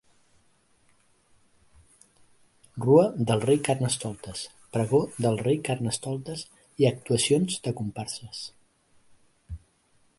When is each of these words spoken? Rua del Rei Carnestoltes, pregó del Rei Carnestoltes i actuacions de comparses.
Rua 2.85 3.03
del 3.31 3.43
Rei 3.49 3.59
Carnestoltes, 3.67 4.41
pregó 4.77 5.01
del 5.25 5.37
Rei 5.49 5.61
Carnestoltes 5.69 6.45
i 6.85 6.87
actuacions 6.93 7.59
de 7.69 7.75
comparses. 7.83 8.41